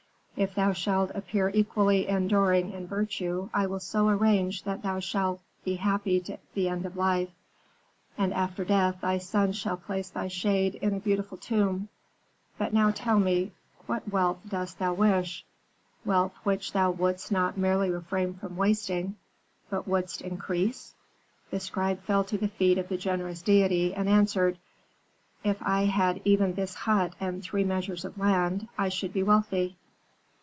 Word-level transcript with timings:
If 0.37 0.55
thou 0.55 0.73
shalt 0.73 1.11
appear 1.13 1.49
equally 1.53 2.07
enduring 2.07 2.71
in 2.71 2.87
virtue 2.87 3.49
I 3.53 3.67
will 3.67 3.79
so 3.79 4.07
arrange 4.09 4.63
that 4.63 4.81
thou 4.81 4.99
shalt 4.99 5.39
be 5.63 5.75
happy 5.75 6.19
to 6.21 6.39
the 6.55 6.67
end 6.67 6.83
of 6.87 6.97
life, 6.97 7.29
and 8.17 8.33
after 8.33 8.65
death 8.65 9.01
thy 9.01 9.19
sons 9.19 9.55
shall 9.55 9.77
place 9.77 10.09
thy 10.09 10.29
shade 10.29 10.73
in 10.75 10.95
a 10.95 10.99
beautiful 10.99 11.37
tomb. 11.37 11.89
But 12.57 12.73
now 12.73 12.89
tell 12.89 13.19
me: 13.19 13.51
what 13.85 14.11
wealth 14.11 14.39
dost 14.49 14.79
thou 14.79 14.95
wish, 14.95 15.45
wealth 16.03 16.33
which 16.43 16.71
thou 16.73 16.89
wouldst 16.89 17.31
not 17.31 17.55
merely 17.55 17.91
refrain 17.91 18.33
from 18.33 18.55
wasting, 18.57 19.17
but 19.69 19.87
wouldst 19.87 20.21
increase?' 20.21 20.95
"The 21.51 21.59
scribe 21.59 22.01
fell 22.01 22.23
to 22.23 22.37
the 22.39 22.47
feet 22.47 22.79
of 22.79 22.89
the 22.89 22.97
generous 22.97 23.43
deity, 23.43 23.93
and 23.93 24.09
answered, 24.09 24.57
"'If 25.43 25.61
I 25.61 25.83
had 25.85 26.19
even 26.25 26.55
this 26.55 26.73
hut 26.73 27.13
and 27.19 27.43
three 27.43 27.63
measures 27.65 28.05
of 28.05 28.17
land, 28.17 28.67
I 28.75 28.89
should 28.89 29.13
be 29.13 29.21
wealthy.' 29.21 29.77